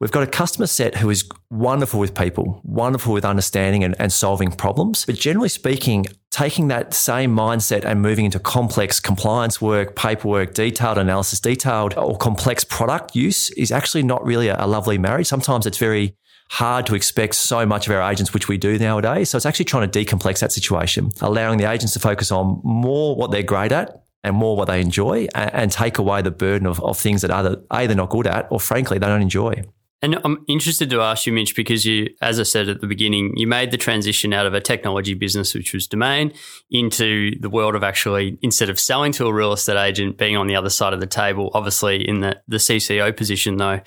We've 0.00 0.12
got 0.12 0.22
a 0.22 0.28
customer 0.28 0.68
set 0.68 0.98
who 0.98 1.10
is 1.10 1.28
wonderful 1.50 1.98
with 1.98 2.14
people, 2.14 2.60
wonderful 2.62 3.12
with 3.12 3.24
understanding 3.24 3.82
and, 3.82 3.96
and, 3.98 4.12
solving 4.12 4.52
problems. 4.52 5.04
But 5.04 5.16
generally 5.16 5.48
speaking, 5.48 6.06
taking 6.30 6.68
that 6.68 6.94
same 6.94 7.34
mindset 7.34 7.84
and 7.84 8.00
moving 8.00 8.24
into 8.24 8.38
complex 8.38 9.00
compliance 9.00 9.60
work, 9.60 9.96
paperwork, 9.96 10.54
detailed 10.54 10.98
analysis, 10.98 11.40
detailed 11.40 11.94
or 11.96 12.16
complex 12.16 12.62
product 12.62 13.16
use 13.16 13.50
is 13.50 13.72
actually 13.72 14.04
not 14.04 14.24
really 14.24 14.46
a, 14.46 14.64
a 14.64 14.68
lovely 14.68 14.98
marriage. 14.98 15.26
Sometimes 15.26 15.66
it's 15.66 15.78
very 15.78 16.16
hard 16.50 16.86
to 16.86 16.94
expect 16.94 17.34
so 17.34 17.66
much 17.66 17.88
of 17.88 17.94
our 17.94 18.08
agents, 18.08 18.32
which 18.32 18.46
we 18.46 18.56
do 18.56 18.78
nowadays. 18.78 19.30
So 19.30 19.36
it's 19.36 19.46
actually 19.46 19.64
trying 19.64 19.90
to 19.90 20.04
decomplex 20.04 20.38
that 20.38 20.52
situation, 20.52 21.10
allowing 21.20 21.58
the 21.58 21.68
agents 21.68 21.92
to 21.94 21.98
focus 21.98 22.30
on 22.30 22.60
more 22.62 23.16
what 23.16 23.32
they're 23.32 23.42
great 23.42 23.72
at 23.72 24.04
and 24.22 24.36
more 24.36 24.56
what 24.56 24.66
they 24.66 24.80
enjoy 24.80 25.26
and, 25.34 25.72
take 25.72 25.98
away 25.98 26.22
the 26.22 26.30
burden 26.30 26.66
of, 26.66 26.80
of 26.82 26.98
things 26.98 27.22
that 27.22 27.32
either 27.32 27.62
A, 27.72 27.86
they're 27.88 27.96
not 27.96 28.10
good 28.10 28.28
at, 28.28 28.46
or 28.50 28.60
frankly, 28.60 28.98
they 28.98 29.06
don't 29.06 29.22
enjoy. 29.22 29.64
And 30.00 30.20
I'm 30.24 30.44
interested 30.46 30.90
to 30.90 31.00
ask 31.00 31.26
you, 31.26 31.32
Mitch, 31.32 31.56
because 31.56 31.84
you, 31.84 32.10
as 32.22 32.38
I 32.38 32.44
said 32.44 32.68
at 32.68 32.80
the 32.80 32.86
beginning, 32.86 33.32
you 33.36 33.48
made 33.48 33.72
the 33.72 33.76
transition 33.76 34.32
out 34.32 34.46
of 34.46 34.54
a 34.54 34.60
technology 34.60 35.14
business, 35.14 35.54
which 35.54 35.74
was 35.74 35.88
domain, 35.88 36.32
into 36.70 37.36
the 37.40 37.50
world 37.50 37.74
of 37.74 37.82
actually, 37.82 38.38
instead 38.40 38.70
of 38.70 38.78
selling 38.78 39.10
to 39.12 39.26
a 39.26 39.32
real 39.32 39.52
estate 39.52 39.76
agent, 39.76 40.16
being 40.16 40.36
on 40.36 40.46
the 40.46 40.54
other 40.54 40.70
side 40.70 40.92
of 40.92 41.00
the 41.00 41.06
table, 41.06 41.50
obviously 41.52 42.08
in 42.08 42.20
the, 42.20 42.40
the 42.46 42.58
CCO 42.58 43.16
position, 43.16 43.56
though. 43.56 43.80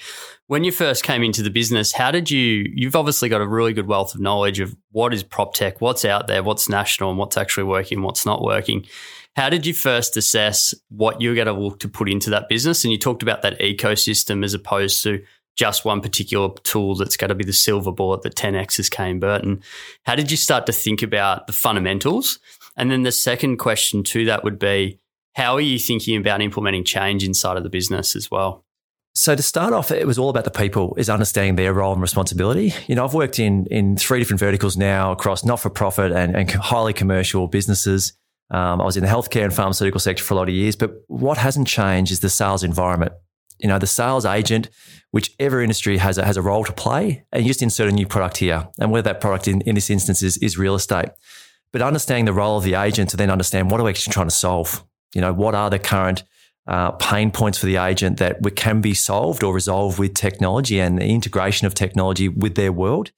When 0.47 0.65
you 0.65 0.73
first 0.73 1.05
came 1.05 1.23
into 1.23 1.43
the 1.43 1.49
business, 1.49 1.93
how 1.93 2.11
did 2.11 2.29
you? 2.29 2.69
You've 2.75 2.97
obviously 2.97 3.29
got 3.29 3.39
a 3.39 3.47
really 3.47 3.71
good 3.71 3.87
wealth 3.87 4.13
of 4.13 4.19
knowledge 4.19 4.59
of 4.59 4.75
what 4.91 5.13
is 5.13 5.23
prop 5.23 5.53
tech, 5.53 5.79
what's 5.79 6.03
out 6.03 6.27
there, 6.27 6.43
what's 6.43 6.67
national, 6.67 7.11
and 7.11 7.17
what's 7.17 7.37
actually 7.37 7.63
working, 7.63 8.01
what's 8.01 8.25
not 8.25 8.41
working. 8.41 8.85
How 9.37 9.49
did 9.49 9.65
you 9.65 9.73
first 9.73 10.17
assess 10.17 10.75
what 10.89 11.21
you're 11.21 11.35
going 11.35 11.47
to 11.47 11.53
look 11.53 11.79
to 11.79 11.87
put 11.87 12.09
into 12.09 12.29
that 12.31 12.49
business? 12.49 12.83
And 12.83 12.91
you 12.91 12.97
talked 12.97 13.23
about 13.23 13.43
that 13.43 13.57
ecosystem 13.61 14.43
as 14.43 14.53
opposed 14.53 15.01
to 15.03 15.23
just 15.61 15.85
one 15.85 16.01
particular 16.01 16.49
tool 16.63 16.95
that's 16.95 17.15
going 17.15 17.29
to 17.29 17.35
be 17.35 17.43
the 17.43 17.53
silver 17.53 17.91
bullet 17.91 18.23
that 18.23 18.33
10x 18.33 18.79
is 18.79 18.89
Kay 18.89 19.11
and 19.11 19.21
Burton. 19.21 19.61
How 20.07 20.15
did 20.15 20.31
you 20.31 20.37
start 20.37 20.65
to 20.65 20.73
think 20.73 21.03
about 21.03 21.45
the 21.45 21.53
fundamentals? 21.53 22.39
And 22.77 22.89
then 22.89 23.03
the 23.03 23.11
second 23.11 23.57
question 23.57 24.01
to 24.05 24.25
that 24.25 24.43
would 24.43 24.57
be 24.57 24.97
how 25.35 25.53
are 25.53 25.61
you 25.61 25.77
thinking 25.77 26.17
about 26.17 26.41
implementing 26.41 26.83
change 26.83 27.23
inside 27.23 27.57
of 27.57 27.63
the 27.63 27.69
business 27.69 28.15
as 28.15 28.31
well? 28.31 28.65
So 29.13 29.35
to 29.35 29.43
start 29.43 29.71
off, 29.71 29.91
it 29.91 30.07
was 30.07 30.17
all 30.17 30.29
about 30.29 30.45
the 30.45 30.49
people, 30.51 30.95
is 30.97 31.11
understanding 31.11 31.57
their 31.57 31.75
role 31.75 31.93
and 31.93 32.01
responsibility. 32.01 32.73
You 32.87 32.95
know, 32.95 33.05
I've 33.05 33.13
worked 33.13 33.37
in 33.37 33.67
in 33.67 33.97
three 33.97 34.17
different 34.17 34.39
verticals 34.39 34.77
now 34.77 35.11
across 35.11 35.45
not 35.45 35.59
for 35.59 35.69
profit 35.69 36.11
and, 36.11 36.35
and 36.35 36.49
highly 36.49 36.93
commercial 36.93 37.47
businesses. 37.47 38.13
Um, 38.49 38.81
I 38.81 38.85
was 38.85 38.97
in 38.97 39.03
the 39.03 39.09
healthcare 39.09 39.43
and 39.43 39.53
pharmaceutical 39.53 39.99
sector 39.99 40.23
for 40.23 40.33
a 40.33 40.37
lot 40.37 40.49
of 40.49 40.55
years, 40.55 40.75
but 40.75 41.03
what 41.07 41.37
hasn't 41.37 41.67
changed 41.67 42.11
is 42.11 42.21
the 42.21 42.31
sales 42.31 42.63
environment. 42.63 43.11
You 43.61 43.67
know, 43.67 43.79
the 43.79 43.87
sales 43.87 44.25
agent, 44.25 44.69
whichever 45.11 45.61
industry 45.61 45.97
has 45.97 46.17
a, 46.17 46.25
has 46.25 46.37
a 46.37 46.41
role 46.41 46.63
to 46.65 46.73
play, 46.73 47.23
and 47.31 47.43
you 47.43 47.49
just 47.49 47.61
insert 47.61 47.89
a 47.89 47.91
new 47.91 48.07
product 48.07 48.37
here. 48.37 48.67
And 48.79 48.91
whether 48.91 49.03
that 49.03 49.21
product 49.21 49.47
in, 49.47 49.61
in 49.61 49.75
this 49.75 49.89
instance 49.89 50.23
is, 50.23 50.37
is 50.37 50.57
real 50.57 50.75
estate. 50.75 51.09
But 51.71 51.81
understanding 51.81 52.25
the 52.25 52.33
role 52.33 52.57
of 52.57 52.63
the 52.63 52.73
agent 52.73 53.09
to 53.11 53.17
then 53.17 53.29
understand 53.29 53.71
what 53.71 53.79
are 53.79 53.83
we 53.83 53.91
actually 53.91 54.13
trying 54.13 54.27
to 54.27 54.35
solve? 54.35 54.83
You 55.13 55.21
know, 55.21 55.33
what 55.33 55.55
are 55.55 55.69
the 55.69 55.79
current 55.79 56.23
uh, 56.67 56.91
pain 56.91 57.31
points 57.31 57.57
for 57.57 57.65
the 57.65 57.77
agent 57.77 58.17
that 58.19 58.39
can 58.55 58.81
be 58.81 58.93
solved 58.93 59.43
or 59.43 59.53
resolved 59.53 59.99
with 59.99 60.13
technology 60.13 60.79
and 60.79 60.97
the 60.97 61.05
integration 61.05 61.65
of 61.67 61.73
technology 61.73 62.29
with 62.29 62.55
their 62.55 62.71
world. 62.71 63.11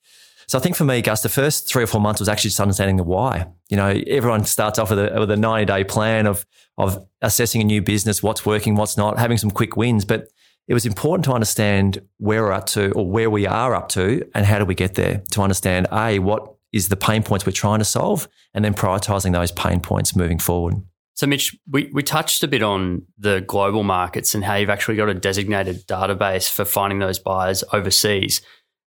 So 0.47 0.57
I 0.57 0.61
think 0.61 0.75
for 0.75 0.83
me, 0.83 1.01
Gus, 1.01 1.21
the 1.21 1.29
first 1.29 1.67
three 1.67 1.83
or 1.83 1.87
four 1.87 2.01
months 2.01 2.19
was 2.19 2.29
actually 2.29 2.49
just 2.49 2.59
understanding 2.59 2.97
the 2.97 3.03
why. 3.03 3.47
You 3.69 3.77
know, 3.77 4.01
everyone 4.07 4.45
starts 4.45 4.79
off 4.79 4.89
with 4.89 4.99
a, 4.99 5.19
with 5.19 5.31
a 5.31 5.37
90 5.37 5.65
day 5.65 5.83
plan 5.83 6.27
of, 6.27 6.45
of 6.77 7.05
assessing 7.21 7.61
a 7.61 7.63
new 7.63 7.81
business, 7.81 8.21
what's 8.21 8.45
working, 8.45 8.75
what's 8.75 8.97
not, 8.97 9.19
having 9.19 9.37
some 9.37 9.51
quick 9.51 9.77
wins. 9.77 10.05
But 10.05 10.27
it 10.67 10.73
was 10.73 10.85
important 10.85 11.25
to 11.25 11.33
understand 11.33 12.01
where 12.17 12.43
we're 12.43 12.51
up 12.51 12.65
to 12.67 12.91
or 12.91 13.09
where 13.09 13.29
we 13.29 13.45
are 13.45 13.75
up 13.75 13.89
to 13.89 14.25
and 14.33 14.45
how 14.45 14.59
do 14.59 14.65
we 14.65 14.75
get 14.75 14.95
there 14.95 15.23
to 15.31 15.41
understand 15.41 15.87
A, 15.91 16.19
what 16.19 16.53
is 16.71 16.89
the 16.89 16.95
pain 16.95 17.23
points 17.23 17.45
we're 17.45 17.51
trying 17.51 17.79
to 17.79 17.85
solve 17.85 18.27
and 18.53 18.65
then 18.65 18.73
prioritizing 18.73 19.31
those 19.31 19.51
pain 19.51 19.79
points 19.79 20.15
moving 20.15 20.39
forward. 20.39 20.75
So, 21.15 21.27
Mitch, 21.27 21.55
we, 21.69 21.91
we 21.93 22.01
touched 22.01 22.43
a 22.43 22.47
bit 22.47 22.63
on 22.63 23.03
the 23.19 23.41
global 23.41 23.83
markets 23.83 24.33
and 24.33 24.43
how 24.43 24.55
you've 24.55 24.71
actually 24.71 24.97
got 24.97 25.09
a 25.09 25.13
designated 25.13 25.85
database 25.85 26.49
for 26.49 26.65
finding 26.65 26.97
those 26.97 27.19
buyers 27.19 27.63
overseas. 27.71 28.41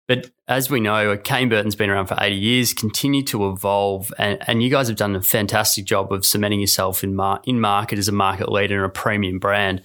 But 0.08 0.32
as 0.48 0.70
we 0.70 0.80
know, 0.80 1.18
Kay 1.18 1.44
and 1.44 1.50
Burton's 1.50 1.76
been 1.76 1.90
around 1.90 2.08
for 2.08 2.18
80 2.20 2.36
years, 2.36 2.74
continue 2.74 3.24
to 3.24 3.50
evolve, 3.50 4.14
and, 4.18 4.38
and 4.48 4.62
you 4.62 4.70
guys 4.70 4.90
have 4.90 4.98
done 4.98 5.16
a 5.16 5.22
fantastic 5.22 5.86
job 5.86 6.12
of 6.12 6.26
cementing 6.26 6.60
yourself 6.60 7.04
in, 7.04 7.16
mar- 7.16 7.42
in 7.46 7.62
market 7.62 7.98
as 7.98 8.10
a 8.10 8.12
market 8.12 8.52
leader 8.52 8.84
and 8.84 8.86
a 8.86 8.90
premium 8.90 9.40
brand. 9.40 9.82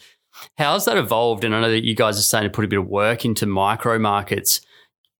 How's 0.56 0.84
that 0.86 0.96
evolved? 0.96 1.44
And 1.44 1.54
I 1.54 1.60
know 1.60 1.70
that 1.70 1.84
you 1.84 1.94
guys 1.94 2.18
are 2.18 2.22
starting 2.22 2.50
to 2.50 2.54
put 2.54 2.64
a 2.64 2.68
bit 2.68 2.80
of 2.80 2.88
work 2.88 3.24
into 3.24 3.46
micro 3.46 3.98
markets. 3.98 4.60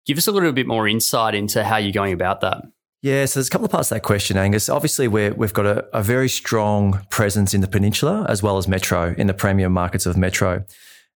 Give 0.05 0.17
us 0.17 0.27
a 0.27 0.31
little 0.31 0.51
bit 0.51 0.67
more 0.67 0.87
insight 0.87 1.35
into 1.35 1.63
how 1.63 1.77
you're 1.77 1.93
going 1.93 2.13
about 2.13 2.41
that. 2.41 2.63
Yeah, 3.01 3.25
so 3.25 3.39
there's 3.39 3.47
a 3.47 3.51
couple 3.51 3.65
of 3.65 3.71
parts 3.71 3.89
to 3.89 3.95
that 3.95 4.01
question, 4.01 4.35
Angus. 4.35 4.67
Obviously, 4.67 5.07
we 5.07 5.23
have 5.23 5.53
got 5.53 5.65
a, 5.65 5.97
a, 5.97 6.03
very 6.03 6.27
strong 6.27 7.05
presence 7.09 7.53
in 7.53 7.61
the 7.61 7.67
peninsula 7.67 8.25
as 8.27 8.43
well 8.43 8.57
as 8.57 8.67
metro, 8.67 9.15
in 9.17 9.27
the 9.27 9.33
premium 9.33 9.71
markets 9.71 10.05
of 10.05 10.17
metro. 10.17 10.65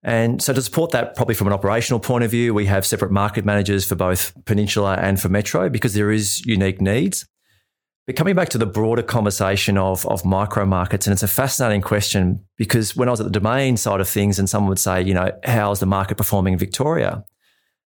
And 0.04 0.42
so 0.42 0.52
to 0.52 0.60
support 0.60 0.90
that, 0.90 1.14
probably 1.14 1.34
from 1.34 1.46
an 1.46 1.52
operational 1.52 2.00
point 2.00 2.24
of 2.24 2.30
view, 2.30 2.54
we 2.54 2.66
have 2.66 2.84
separate 2.84 3.12
market 3.12 3.44
managers 3.44 3.84
for 3.84 3.94
both 3.94 4.32
peninsula 4.44 4.96
and 5.00 5.20
for 5.20 5.28
metro 5.28 5.68
because 5.68 5.94
there 5.94 6.10
is 6.10 6.44
unique 6.44 6.80
needs. 6.80 7.26
But 8.06 8.16
coming 8.16 8.34
back 8.34 8.48
to 8.48 8.58
the 8.58 8.66
broader 8.66 9.02
conversation 9.02 9.78
of, 9.78 10.04
of 10.06 10.24
micro 10.24 10.66
markets, 10.66 11.06
and 11.06 11.12
it's 11.12 11.22
a 11.22 11.28
fascinating 11.28 11.82
question 11.82 12.44
because 12.58 12.96
when 12.96 13.08
I 13.08 13.12
was 13.12 13.20
at 13.20 13.24
the 13.24 13.30
domain 13.30 13.76
side 13.76 14.00
of 14.00 14.08
things 14.08 14.40
and 14.40 14.50
someone 14.50 14.70
would 14.70 14.80
say, 14.80 15.02
you 15.02 15.14
know, 15.14 15.30
how's 15.44 15.78
the 15.78 15.86
market 15.86 16.16
performing 16.16 16.54
in 16.54 16.58
Victoria? 16.58 17.24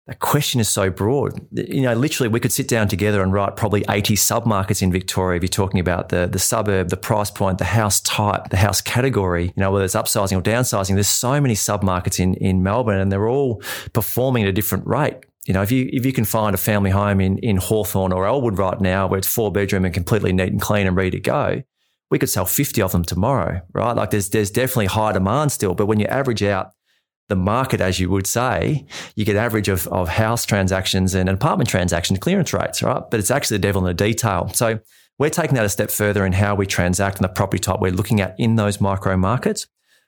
That 0.08 0.20
question 0.20 0.60
is 0.60 0.68
so 0.68 0.90
broad. 0.90 1.48
You 1.52 1.82
know, 1.84 1.94
literally, 1.94 2.28
we 2.28 2.42
could 2.42 2.52
sit 2.52 2.68
down 2.68 2.90
together 2.90 3.22
and 3.22 3.32
write 3.32 3.56
probably 3.56 3.86
80 3.90 4.16
submarkets 4.16 4.82
in 4.82 4.92
Victoria 4.92 5.38
if 5.38 5.44
you're 5.44 5.48
talking 5.48 5.80
about 5.80 6.10
the, 6.10 6.28
the 6.30 6.40
suburb, 6.40 6.90
the 6.90 6.98
price 6.98 7.32
point, 7.32 7.58
the 7.58 7.64
house 7.64 8.02
type, 8.02 8.50
the 8.50 8.58
house 8.58 8.82
category, 8.82 9.46
you 9.46 9.54
know, 9.56 9.72
whether 9.72 9.86
it's 9.86 9.96
upsizing 9.96 10.38
or 10.38 10.42
downsizing. 10.42 10.96
There's 10.96 11.08
so 11.08 11.40
many 11.40 11.54
submarkets 11.54 12.20
in, 12.20 12.34
in 12.36 12.64
Melbourne 12.64 13.00
and 13.00 13.14
they're 13.14 13.30
all 13.30 13.62
performing 13.94 14.44
at 14.44 14.50
a 14.50 14.54
different 14.54 14.86
rate. 14.86 15.26
You 15.46 15.54
know, 15.54 15.62
if 15.62 15.72
you 15.72 15.90
if 15.92 16.06
you 16.06 16.12
can 16.12 16.26
find 16.26 16.54
a 16.54 16.58
family 16.58 16.90
home 16.90 17.22
in, 17.22 17.38
in 17.38 17.58
Hawthorn 17.58 18.12
or 18.12 18.26
Elwood 18.26 18.58
right 18.58 18.80
now 18.80 19.08
where 19.08 19.18
it's 19.18 19.28
four 19.28 19.52
bedroom 19.54 19.86
and 19.86 19.94
completely 19.94 20.34
neat 20.34 20.52
and 20.52 20.62
clean 20.62 20.86
and 20.86 20.98
ready 20.98 21.12
to 21.12 21.20
go, 21.20 21.64
we 22.10 22.20
could 22.20 22.30
sell 22.30 22.46
50 22.46 22.82
of 22.82 22.92
them 22.92 23.04
tomorrow, 23.04 23.62
right? 23.74 23.94
Like 23.94 24.12
there's 24.12 24.30
there's 24.30 24.52
definitely 24.52 24.88
high 24.88 25.14
demand 25.14 25.54
still, 25.54 25.76
but 25.76 25.86
when 25.86 26.00
you 26.00 26.08
average 26.08 26.44
out 26.44 26.74
the 27.30 27.36
market, 27.36 27.82
as 27.82 28.00
you 28.00 28.10
would 28.10 28.28
say, 28.28 28.86
you 29.16 29.26
get 29.26 29.36
average 29.36 29.70
of, 29.70 29.88
of 29.88 30.10
house 30.10 30.46
transactions 30.46 31.16
and 31.16 31.30
apartment 31.30 31.70
transaction 31.70 32.18
clearance 32.18 32.54
rates, 32.54 32.84
right? 32.84 33.04
But 33.10 33.20
it's 33.20 33.32
actually 33.32 33.58
the 33.58 33.62
devil 33.62 33.82
in 33.82 33.88
the 33.88 33.94
detail. 33.94 34.50
So 34.54 34.80
We're 35.20 35.30
taking 35.30 35.56
that 35.56 35.66
a 35.66 35.70
step 35.70 35.92
further 35.92 36.26
in 36.26 36.34
how 36.34 36.56
we 36.56 36.66
transact 36.66 37.18
and 37.18 37.24
the 37.24 37.30
property 37.30 37.60
type 37.60 37.80
we're 37.80 37.92
looking 37.92 38.20
at 38.20 38.36
in 38.40 38.56
those 38.56 38.82
micro 38.82 39.16
markets, 39.16 39.68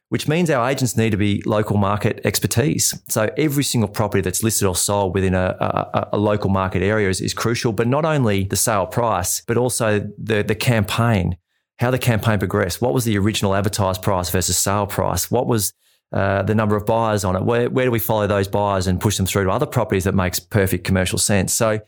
which 0.10 0.28
means 0.28 0.50
our 0.50 0.68
agents 0.68 0.98
need 0.98 1.12
to 1.12 1.18
be 1.18 1.44
local 1.46 1.78
market 1.78 2.22
expertise. 2.24 3.00
So 3.08 3.30
every 3.38 3.64
single 3.64 3.88
property 3.88 4.22
that's 4.22 4.44
listed 4.44 4.68
or 4.68 4.76
sold 4.76 5.14
within 5.14 5.36
a, 5.36 5.56
a, 5.60 6.10
a 6.14 6.18
local 6.18 6.50
market 6.50 6.82
area 6.82 7.10
is, 7.10 7.22
is, 7.22 7.34
crucial, 7.34 7.72
but 7.72 7.88
not 7.88 8.04
only 8.04 8.46
the 8.46 8.56
sale 8.56 8.88
price, 8.88 9.42
but 9.48 9.58
also 9.58 10.00
the, 10.18 10.44
the 10.44 10.56
campaign, 10.56 11.38
how 11.78 11.92
the 11.92 12.00
campaign 12.00 12.40
progressed. 12.40 12.82
What 12.82 12.94
was 12.94 13.06
the 13.06 13.18
original 13.18 13.54
advertised 13.54 14.02
price 14.02 14.32
versus 14.32 14.58
sale 14.58 14.88
price? 14.88 15.30
What 15.30 15.46
was 15.46 15.74
uh, 16.16 16.44
the 16.44 16.56
number 16.56 16.78
of 16.78 16.86
buyers 16.86 17.26
on 17.26 17.36
it? 17.36 17.44
Where, 17.44 17.70
where 17.70 17.86
do 17.86 17.92
we 17.92 18.00
follow 18.00 18.26
those 18.26 18.48
buyers 18.48 18.88
and 18.88 19.02
push 19.02 19.18
them 19.18 19.26
through 19.26 19.44
to 19.44 19.52
other 19.52 19.66
properties 19.66 20.06
that 20.06 20.16
makes 20.16 20.40
perfect 20.40 20.86
commercial 20.86 21.20
sense? 21.20 21.54
So, 21.54 21.82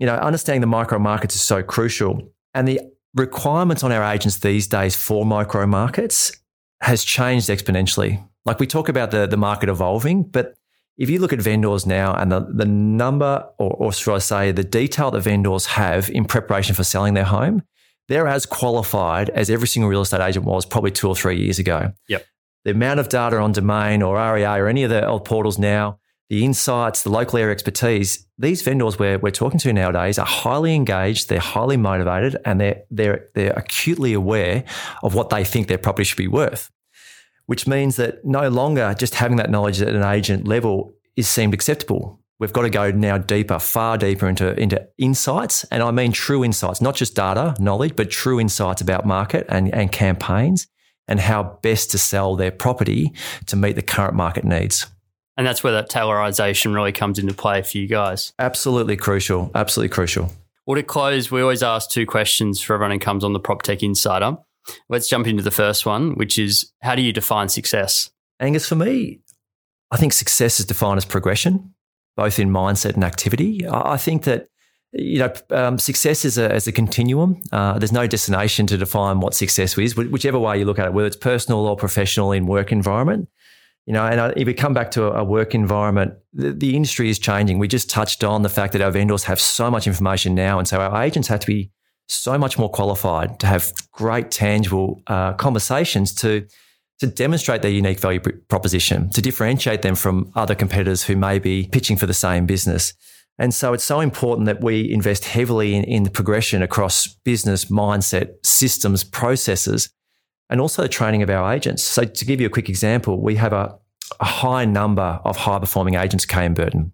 you 0.00 0.06
know, 0.06 0.16
understanding 0.16 0.60
the 0.60 0.66
micro 0.66 0.98
markets 0.98 1.36
is 1.36 1.42
so 1.42 1.62
crucial. 1.62 2.28
And 2.54 2.66
the 2.66 2.80
requirements 3.14 3.84
on 3.84 3.92
our 3.92 4.02
agents 4.12 4.38
these 4.38 4.66
days 4.66 4.96
for 4.96 5.24
micro 5.24 5.66
markets 5.66 6.32
has 6.80 7.04
changed 7.04 7.48
exponentially. 7.48 8.22
Like 8.44 8.58
we 8.58 8.66
talk 8.66 8.88
about 8.88 9.12
the, 9.12 9.28
the 9.28 9.36
market 9.36 9.68
evolving, 9.68 10.24
but 10.24 10.56
if 10.98 11.08
you 11.08 11.20
look 11.20 11.32
at 11.32 11.40
vendors 11.40 11.86
now 11.86 12.14
and 12.14 12.32
the, 12.32 12.40
the 12.40 12.66
number, 12.66 13.48
or, 13.58 13.70
or 13.70 13.92
should 13.92 14.14
I 14.14 14.18
say, 14.18 14.50
the 14.50 14.64
detail 14.64 15.12
that 15.12 15.20
vendors 15.20 15.66
have 15.66 16.10
in 16.10 16.24
preparation 16.24 16.74
for 16.74 16.82
selling 16.82 17.14
their 17.14 17.24
home, 17.24 17.62
they're 18.08 18.26
as 18.26 18.44
qualified 18.44 19.30
as 19.30 19.48
every 19.48 19.68
single 19.68 19.88
real 19.88 20.00
estate 20.02 20.20
agent 20.20 20.44
was 20.44 20.66
probably 20.66 20.90
two 20.90 21.06
or 21.06 21.14
three 21.14 21.38
years 21.38 21.60
ago. 21.60 21.92
Yep. 22.08 22.26
The 22.64 22.70
amount 22.70 23.00
of 23.00 23.08
data 23.08 23.38
on 23.38 23.52
domain 23.52 24.02
or 24.02 24.16
REA 24.16 24.44
or 24.44 24.68
any 24.68 24.84
of 24.84 24.90
the 24.90 25.06
old 25.06 25.24
portals 25.24 25.58
now 25.58 25.98
the 26.32 26.46
insights, 26.46 27.02
the 27.02 27.10
local 27.10 27.38
area 27.38 27.52
expertise, 27.52 28.26
these 28.38 28.62
vendors 28.62 28.98
we're, 28.98 29.18
we're 29.18 29.30
talking 29.30 29.60
to 29.60 29.70
nowadays 29.70 30.18
are 30.18 30.24
highly 30.24 30.74
engaged, 30.74 31.28
they're 31.28 31.38
highly 31.38 31.76
motivated, 31.76 32.38
and 32.46 32.58
they're, 32.58 32.84
they're, 32.90 33.28
they're 33.34 33.52
acutely 33.52 34.14
aware 34.14 34.64
of 35.02 35.14
what 35.14 35.28
they 35.28 35.44
think 35.44 35.68
their 35.68 35.76
property 35.76 36.04
should 36.04 36.16
be 36.16 36.28
worth, 36.28 36.70
which 37.44 37.66
means 37.66 37.96
that 37.96 38.24
no 38.24 38.48
longer 38.48 38.94
just 38.98 39.16
having 39.16 39.36
that 39.36 39.50
knowledge 39.50 39.82
at 39.82 39.94
an 39.94 40.02
agent 40.02 40.48
level 40.48 40.94
is 41.16 41.28
seemed 41.28 41.52
acceptable. 41.52 42.18
We've 42.38 42.50
got 42.50 42.62
to 42.62 42.70
go 42.70 42.90
now 42.90 43.18
deeper, 43.18 43.58
far 43.58 43.98
deeper 43.98 44.26
into, 44.26 44.58
into 44.58 44.88
insights. 44.96 45.64
And 45.64 45.82
I 45.82 45.90
mean 45.90 46.12
true 46.12 46.42
insights, 46.42 46.80
not 46.80 46.96
just 46.96 47.14
data, 47.14 47.54
knowledge, 47.60 47.94
but 47.94 48.10
true 48.10 48.40
insights 48.40 48.80
about 48.80 49.04
market 49.04 49.44
and, 49.50 49.72
and 49.74 49.92
campaigns 49.92 50.66
and 51.08 51.20
how 51.20 51.58
best 51.62 51.90
to 51.90 51.98
sell 51.98 52.36
their 52.36 52.50
property 52.50 53.12
to 53.46 53.56
meet 53.56 53.76
the 53.76 53.82
current 53.82 54.14
market 54.14 54.44
needs. 54.44 54.86
And 55.36 55.46
that's 55.46 55.64
where 55.64 55.72
that 55.72 55.90
tailorization 55.90 56.74
really 56.74 56.92
comes 56.92 57.18
into 57.18 57.34
play 57.34 57.62
for 57.62 57.78
you 57.78 57.88
guys. 57.88 58.32
Absolutely 58.38 58.96
crucial. 58.96 59.50
Absolutely 59.54 59.92
crucial. 59.92 60.30
Well, 60.66 60.76
to 60.76 60.82
close, 60.82 61.30
we 61.30 61.40
always 61.40 61.62
ask 61.62 61.90
two 61.90 62.06
questions 62.06 62.60
for 62.60 62.74
everyone 62.74 62.92
who 62.92 62.98
comes 62.98 63.24
on 63.24 63.32
the 63.32 63.40
Prop 63.40 63.62
Tech 63.62 63.82
Insider. 63.82 64.36
Let's 64.88 65.08
jump 65.08 65.26
into 65.26 65.42
the 65.42 65.50
first 65.50 65.86
one, 65.86 66.14
which 66.14 66.38
is 66.38 66.72
how 66.82 66.94
do 66.94 67.02
you 67.02 67.12
define 67.12 67.48
success? 67.48 68.10
Angus, 68.38 68.68
for 68.68 68.76
me, 68.76 69.20
I 69.90 69.96
think 69.96 70.12
success 70.12 70.60
is 70.60 70.66
defined 70.66 70.98
as 70.98 71.04
progression, 71.04 71.74
both 72.16 72.38
in 72.38 72.50
mindset 72.50 72.94
and 72.94 73.02
activity. 73.02 73.66
I 73.68 73.96
think 73.96 74.22
that 74.24 74.48
you 74.92 75.18
know, 75.18 75.32
um, 75.50 75.78
success 75.78 76.24
is 76.24 76.36
a, 76.36 76.54
is 76.54 76.66
a 76.66 76.72
continuum. 76.72 77.42
Uh, 77.50 77.78
there's 77.78 77.92
no 77.92 78.06
destination 78.06 78.66
to 78.66 78.76
define 78.76 79.20
what 79.20 79.34
success 79.34 79.76
is, 79.78 79.96
whichever 79.96 80.38
way 80.38 80.58
you 80.58 80.64
look 80.64 80.78
at 80.78 80.86
it, 80.86 80.92
whether 80.92 81.06
it's 81.06 81.16
personal 81.16 81.66
or 81.66 81.76
professional 81.76 82.32
in 82.32 82.46
work 82.46 82.72
environment. 82.72 83.28
You 83.86 83.94
know, 83.94 84.06
and 84.06 84.32
if 84.36 84.46
we 84.46 84.54
come 84.54 84.74
back 84.74 84.92
to 84.92 85.06
a 85.06 85.24
work 85.24 85.54
environment, 85.54 86.14
the, 86.32 86.52
the, 86.52 86.76
industry 86.76 87.10
is 87.10 87.18
changing. 87.18 87.58
We 87.58 87.66
just 87.66 87.90
touched 87.90 88.22
on 88.22 88.42
the 88.42 88.48
fact 88.48 88.74
that 88.74 88.82
our 88.82 88.92
vendors 88.92 89.24
have 89.24 89.40
so 89.40 89.70
much 89.72 89.88
information 89.88 90.36
now, 90.36 90.58
and 90.58 90.68
so 90.68 90.80
our 90.80 91.02
agents 91.02 91.26
have 91.28 91.40
to 91.40 91.46
be 91.46 91.72
so 92.08 92.38
much 92.38 92.58
more 92.58 92.70
qualified 92.70 93.40
to 93.40 93.46
have 93.46 93.72
great, 93.90 94.30
tangible 94.30 95.02
uh, 95.08 95.32
conversations 95.32 96.14
to 96.16 96.46
to 97.00 97.08
demonstrate 97.08 97.62
their 97.62 97.70
unique 97.72 97.98
value 97.98 98.20
proposition, 98.20 99.10
to 99.10 99.20
differentiate 99.20 99.82
them 99.82 99.96
from 99.96 100.30
other 100.36 100.54
competitors 100.54 101.02
who 101.02 101.16
may 101.16 101.40
be 101.40 101.68
pitching 101.72 101.96
for 101.96 102.06
the 102.06 102.14
same 102.14 102.46
business. 102.46 102.94
And 103.38 103.54
so 103.54 103.72
it's 103.72 103.84
so 103.84 104.00
important 104.00 104.46
that 104.46 104.62
we 104.62 104.90
invest 104.90 105.24
heavily 105.24 105.74
in, 105.74 105.84
in 105.84 106.02
the 106.02 106.10
progression 106.10 106.62
across 106.62 107.08
business, 107.24 107.66
mindset, 107.66 108.34
systems, 108.44 109.04
processes 109.04 109.90
and 110.52 110.60
also 110.60 110.82
the 110.82 110.88
training 110.88 111.22
of 111.22 111.30
our 111.30 111.52
agents. 111.52 111.82
So, 111.82 112.04
to 112.04 112.24
give 112.26 112.38
you 112.38 112.46
a 112.46 112.50
quick 112.50 112.68
example, 112.68 113.20
we 113.20 113.36
have 113.36 113.54
a, 113.54 113.74
a 114.20 114.24
high 114.24 114.66
number 114.66 115.18
of 115.24 115.38
high 115.38 115.58
performing 115.58 115.94
agents 115.94 116.24
at 116.24 116.28
Kay 116.28 116.46
Burton. 116.48 116.92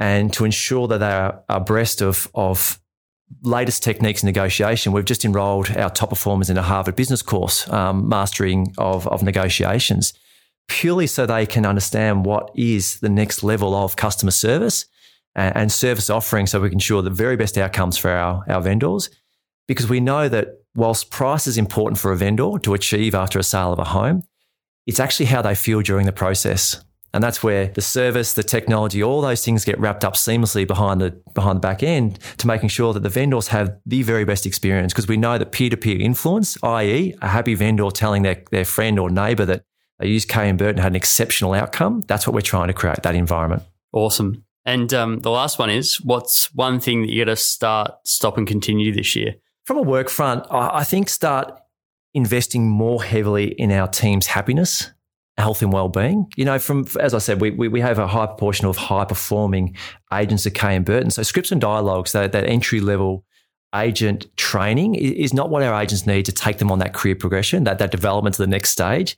And 0.00 0.32
to 0.32 0.44
ensure 0.44 0.88
that 0.88 0.98
they 0.98 1.12
are 1.12 1.44
abreast 1.48 2.02
of, 2.02 2.28
of 2.34 2.80
latest 3.42 3.84
techniques 3.84 4.24
in 4.24 4.26
negotiation, 4.26 4.92
we've 4.92 5.04
just 5.04 5.24
enrolled 5.24 5.70
our 5.76 5.90
top 5.90 6.08
performers 6.08 6.50
in 6.50 6.58
a 6.58 6.62
Harvard 6.62 6.96
business 6.96 7.22
course, 7.22 7.68
um, 7.70 8.08
mastering 8.08 8.74
of, 8.78 9.06
of 9.06 9.22
negotiations, 9.22 10.12
purely 10.66 11.06
so 11.06 11.24
they 11.24 11.46
can 11.46 11.64
understand 11.64 12.26
what 12.26 12.50
is 12.56 12.98
the 12.98 13.08
next 13.08 13.44
level 13.44 13.76
of 13.76 13.94
customer 13.94 14.32
service 14.32 14.86
and, 15.34 15.72
service 15.72 16.10
offering 16.10 16.46
so 16.46 16.60
we 16.60 16.68
can 16.68 16.76
ensure 16.76 17.02
the 17.02 17.10
very 17.10 17.36
best 17.36 17.56
outcomes 17.56 17.96
for 17.96 18.10
our, 18.10 18.44
our 18.48 18.60
vendors. 18.60 19.10
Because 19.66 19.88
we 19.88 20.00
know 20.00 20.28
that 20.28 20.48
whilst 20.74 21.10
price 21.10 21.46
is 21.46 21.56
important 21.56 21.98
for 21.98 22.12
a 22.12 22.16
vendor 22.16 22.58
to 22.62 22.74
achieve 22.74 23.14
after 23.14 23.38
a 23.38 23.42
sale 23.42 23.72
of 23.72 23.78
a 23.78 23.84
home, 23.84 24.22
it's 24.86 25.00
actually 25.00 25.26
how 25.26 25.42
they 25.42 25.54
feel 25.54 25.80
during 25.80 26.06
the 26.06 26.12
process. 26.12 26.84
And 27.14 27.22
that's 27.22 27.42
where 27.42 27.66
the 27.66 27.82
service, 27.82 28.32
the 28.32 28.42
technology, 28.42 29.02
all 29.02 29.20
those 29.20 29.44
things 29.44 29.64
get 29.64 29.78
wrapped 29.78 30.04
up 30.04 30.14
seamlessly 30.14 30.66
behind 30.66 31.00
the 31.00 31.10
behind 31.34 31.56
the 31.56 31.60
back 31.60 31.82
end 31.82 32.18
to 32.38 32.46
making 32.46 32.70
sure 32.70 32.94
that 32.94 33.02
the 33.02 33.10
vendors 33.10 33.48
have 33.48 33.76
the 33.84 34.02
very 34.02 34.24
best 34.24 34.46
experience. 34.46 34.92
Because 34.92 35.08
we 35.08 35.18
know 35.18 35.36
that 35.36 35.52
peer-to-peer 35.52 36.00
influence, 36.00 36.56
i.e., 36.62 37.14
a 37.20 37.28
happy 37.28 37.54
vendor 37.54 37.90
telling 37.90 38.22
their, 38.22 38.42
their 38.50 38.64
friend 38.64 38.98
or 38.98 39.10
neighbor 39.10 39.44
that 39.44 39.64
they 39.98 40.08
used 40.08 40.28
Kay 40.28 40.48
and 40.48 40.58
Burton 40.58 40.82
had 40.82 40.92
an 40.92 40.96
exceptional 40.96 41.52
outcome, 41.52 42.00
that's 42.06 42.26
what 42.26 42.32
we're 42.34 42.40
trying 42.40 42.68
to 42.68 42.74
create, 42.74 43.02
that 43.02 43.14
environment. 43.14 43.62
Awesome. 43.92 44.42
And 44.64 44.94
um, 44.94 45.18
the 45.18 45.30
last 45.30 45.58
one 45.58 45.70
is 45.70 46.00
what's 46.00 46.54
one 46.54 46.78
thing 46.78 47.02
that 47.02 47.10
you 47.10 47.24
got 47.24 47.30
to 47.30 47.36
start, 47.36 47.92
stop, 48.04 48.38
and 48.38 48.46
continue 48.46 48.92
this 48.92 49.16
year? 49.16 49.34
From 49.64 49.78
a 49.78 49.82
work 49.82 50.08
front, 50.08 50.44
I 50.50 50.84
think 50.84 51.08
start 51.08 51.52
investing 52.14 52.68
more 52.68 53.02
heavily 53.02 53.52
in 53.52 53.72
our 53.72 53.88
team's 53.88 54.26
happiness, 54.26 54.90
health, 55.38 55.62
and 55.62 55.72
well-being. 55.72 56.26
You 56.36 56.44
know, 56.44 56.58
from 56.58 56.86
as 57.00 57.14
I 57.14 57.18
said, 57.18 57.40
we 57.40 57.50
we, 57.50 57.68
we 57.68 57.80
have 57.80 57.98
a 57.98 58.06
high 58.06 58.26
proportion 58.26 58.66
of 58.66 58.76
high-performing 58.76 59.76
agents 60.12 60.46
at 60.46 60.54
Kay 60.54 60.76
and 60.76 60.84
Burton. 60.84 61.10
So 61.10 61.22
scripts 61.22 61.52
and 61.52 61.60
dialogues, 61.60 62.12
that, 62.12 62.32
that 62.32 62.44
entry 62.46 62.80
level 62.80 63.24
agent 63.74 64.26
training 64.36 64.94
is 64.94 65.32
not 65.32 65.48
what 65.48 65.62
our 65.62 65.80
agents 65.80 66.06
need 66.06 66.26
to 66.26 66.32
take 66.32 66.58
them 66.58 66.70
on 66.70 66.78
that 66.80 66.92
career 66.92 67.16
progression, 67.16 67.64
that 67.64 67.78
that 67.78 67.90
development 67.90 68.34
to 68.34 68.42
the 68.42 68.46
next 68.46 68.70
stage. 68.70 69.16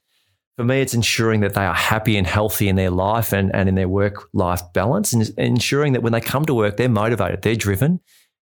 For 0.57 0.65
me, 0.65 0.81
it's 0.81 0.95
ensuring 0.95 1.41
that 1.41 1.55
they 1.55 1.65
are 1.65 1.75
happy 1.75 2.17
and 2.17 2.27
healthy 2.27 2.69
in 2.69 2.77
their 2.77 2.91
life 2.91 3.33
and, 3.33 3.53
and 3.55 3.69
in 3.69 3.75
their 3.75 3.89
work 3.89 4.29
life 4.33 4.63
balance, 4.73 5.13
and 5.13 5.29
ensuring 5.37 5.95
that 5.95 6.03
when 6.03 6.13
they 6.13 6.21
come 6.21 6.45
to 6.45 6.55
work, 6.55 6.77
they're 6.77 6.89
motivated, 6.89 7.43
they're 7.43 7.57
driven, 7.57 8.01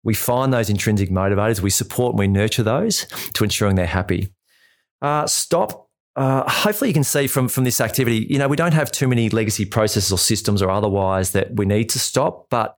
we 0.04 0.14
find 0.14 0.54
those 0.54 0.70
intrinsic 0.70 1.10
motivators, 1.10 1.60
we 1.60 1.70
support 1.70 2.14
and 2.14 2.20
we 2.20 2.28
nurture 2.28 2.64
those 2.64 3.06
to 3.34 3.44
ensuring 3.44 3.76
they're 3.76 3.86
happy. 3.86 4.34
Uh, 5.02 5.28
stop. 5.28 5.90
Uh, 6.16 6.50
hopefully, 6.50 6.90
you 6.90 6.94
can 6.94 7.04
see 7.04 7.28
from, 7.28 7.50
from 7.50 7.66
this 7.66 7.82
activity, 7.82 8.26
you 8.30 8.40
know, 8.40 8.48
we 8.48 8.56
don't 8.56 8.74
have 8.74 8.90
too 8.92 9.08
many 9.08 9.30
legacy 9.30 9.66
processes 9.66 10.12
or 10.12 10.18
systems 10.18 10.62
or 10.62 10.72
otherwise 10.72 11.32
that 11.32 11.56
we 11.56 11.66
need 11.66 11.90
to 11.90 12.00
stop, 12.00 12.50
but 12.50 12.78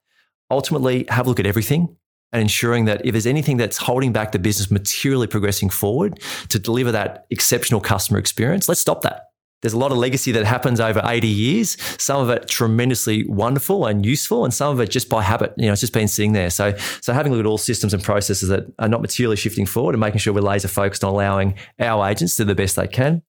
ultimately 0.50 1.05
have 1.09 1.27
a 1.27 1.29
look 1.29 1.39
at 1.39 1.45
everything 1.45 1.95
and 2.31 2.41
ensuring 2.41 2.86
that 2.86 3.05
if 3.05 3.12
there's 3.13 3.25
anything 3.25 3.57
that's 3.57 3.77
holding 3.77 4.12
back 4.12 4.31
the 4.31 4.39
business 4.39 4.69
materially 4.69 5.27
progressing 5.27 5.69
forward 5.69 6.19
to 6.50 6.59
deliver 6.59 6.91
that 6.91 7.25
exceptional 7.29 7.81
customer 7.81 8.19
experience, 8.19 8.69
let's 8.69 8.81
stop 8.81 9.01
that. 9.01 9.29
There's 9.62 9.74
a 9.74 9.77
lot 9.77 9.91
of 9.91 9.98
legacy 9.98 10.31
that 10.33 10.45
happens 10.45 10.79
over 10.79 11.01
80 11.03 11.27
years. 11.27 11.75
Some 12.01 12.21
of 12.21 12.29
it 12.29 12.48
tremendously 12.48 13.25
wonderful 13.27 13.88
and 13.88 14.05
useful, 14.05 14.45
and 14.45 14.53
some 14.53 14.71
of 14.71 14.79
it 14.79 14.89
just 14.89 15.09
by 15.09 15.21
habit. 15.21 15.53
You 15.57 15.65
know, 15.65 15.74
it's 15.74 15.81
just 15.81 15.91
been 15.91 16.07
sitting 16.07 16.31
there. 16.31 16.50
So, 16.50 16.75
so 17.01 17.12
having 17.12 17.33
a 17.33 17.36
look 17.36 17.45
at 17.45 17.50
all 17.50 17.57
systems 17.57 17.93
and 17.93 18.01
processes 18.01 18.48
that 18.50 18.63
are 18.79 18.88
not 18.88 19.01
materially 19.01 19.36
shifting 19.36 19.65
forward 19.65 19.95
and 19.95 20.00
making 20.00 20.19
sure 20.19 20.33
we're 20.33 20.41
laser 20.41 20.69
focused 20.69 21.03
on 21.03 21.13
allowing 21.13 21.55
our 21.77 22.07
agents 22.07 22.38
to 22.38 22.43
do 22.43 22.48
the 22.48 22.55
best 22.55 22.77
they 22.77 22.88
can. 22.88 23.21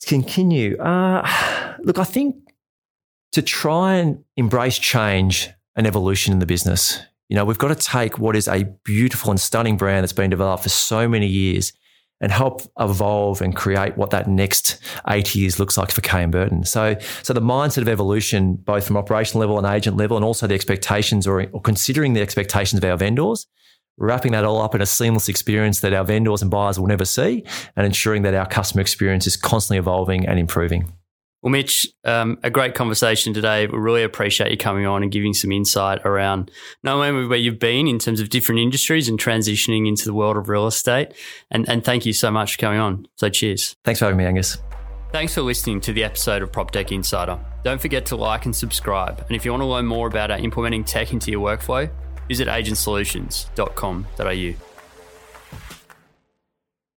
To 0.00 0.06
continue. 0.06 0.76
Uh, 0.78 1.28
look, 1.80 1.98
I 1.98 2.04
think 2.04 2.36
to 3.32 3.42
try 3.42 3.94
and 3.94 4.22
embrace 4.36 4.78
change 4.78 5.50
and 5.74 5.88
evolution 5.88 6.32
in 6.32 6.38
the 6.38 6.46
business, 6.46 7.00
you 7.28 7.36
know, 7.36 7.44
we've 7.44 7.58
got 7.58 7.68
to 7.68 7.74
take 7.74 8.18
what 8.18 8.36
is 8.36 8.48
a 8.48 8.64
beautiful 8.84 9.30
and 9.30 9.40
stunning 9.40 9.76
brand 9.76 10.04
that's 10.04 10.12
been 10.12 10.30
developed 10.30 10.62
for 10.62 10.68
so 10.68 11.08
many 11.08 11.26
years 11.26 11.72
and 12.20 12.30
help 12.30 12.62
evolve 12.78 13.42
and 13.42 13.56
create 13.56 13.96
what 13.96 14.10
that 14.10 14.28
next 14.28 14.78
80 15.08 15.38
years 15.38 15.58
looks 15.58 15.76
like 15.76 15.90
for 15.90 16.00
Kay 16.00 16.22
and 16.22 16.32
Burton. 16.32 16.64
So, 16.64 16.96
so 17.22 17.32
the 17.32 17.40
mindset 17.40 17.82
of 17.82 17.88
evolution, 17.88 18.54
both 18.54 18.86
from 18.86 18.96
operational 18.96 19.40
level 19.40 19.58
and 19.58 19.66
agent 19.66 19.96
level, 19.96 20.16
and 20.16 20.24
also 20.24 20.46
the 20.46 20.54
expectations 20.54 21.26
or, 21.26 21.46
or 21.50 21.60
considering 21.60 22.12
the 22.12 22.22
expectations 22.22 22.82
of 22.82 22.88
our 22.88 22.96
vendors, 22.96 23.46
wrapping 23.96 24.32
that 24.32 24.44
all 24.44 24.60
up 24.60 24.74
in 24.74 24.80
a 24.80 24.86
seamless 24.86 25.28
experience 25.28 25.80
that 25.80 25.92
our 25.92 26.04
vendors 26.04 26.42
and 26.42 26.50
buyers 26.50 26.78
will 26.78 26.86
never 26.86 27.04
see, 27.04 27.44
and 27.76 27.84
ensuring 27.84 28.22
that 28.22 28.34
our 28.34 28.46
customer 28.46 28.80
experience 28.80 29.26
is 29.26 29.36
constantly 29.36 29.78
evolving 29.78 30.26
and 30.26 30.38
improving. 30.38 30.92
Well, 31.44 31.50
Mitch, 31.50 31.86
um, 32.04 32.38
a 32.42 32.48
great 32.48 32.74
conversation 32.74 33.34
today. 33.34 33.66
We 33.66 33.76
really 33.76 34.02
appreciate 34.02 34.50
you 34.50 34.56
coming 34.56 34.86
on 34.86 35.02
and 35.02 35.12
giving 35.12 35.34
some 35.34 35.52
insight 35.52 36.00
around 36.06 36.50
not 36.82 36.96
only 36.96 37.26
where 37.26 37.36
you've 37.36 37.58
been 37.58 37.86
in 37.86 37.98
terms 37.98 38.18
of 38.18 38.30
different 38.30 38.62
industries 38.62 39.10
and 39.10 39.18
transitioning 39.18 39.86
into 39.86 40.06
the 40.06 40.14
world 40.14 40.38
of 40.38 40.48
real 40.48 40.66
estate. 40.66 41.12
And, 41.50 41.68
and 41.68 41.84
thank 41.84 42.06
you 42.06 42.14
so 42.14 42.30
much 42.30 42.54
for 42.54 42.62
coming 42.62 42.80
on. 42.80 43.06
So, 43.16 43.28
cheers. 43.28 43.76
Thanks 43.84 43.98
for 43.98 44.06
having 44.06 44.16
me, 44.16 44.24
Angus. 44.24 44.56
Thanks 45.12 45.34
for 45.34 45.42
listening 45.42 45.82
to 45.82 45.92
the 45.92 46.02
episode 46.02 46.40
of 46.40 46.50
PropTech 46.50 46.90
Insider. 46.90 47.38
Don't 47.62 47.78
forget 47.78 48.06
to 48.06 48.16
like 48.16 48.46
and 48.46 48.56
subscribe. 48.56 49.22
And 49.28 49.36
if 49.36 49.44
you 49.44 49.50
want 49.50 49.60
to 49.60 49.66
learn 49.66 49.84
more 49.84 50.08
about 50.08 50.30
our 50.30 50.38
implementing 50.38 50.82
tech 50.82 51.12
into 51.12 51.30
your 51.30 51.46
workflow, 51.46 51.90
visit 52.26 52.48
agentsolutions.com.au. 52.48 54.73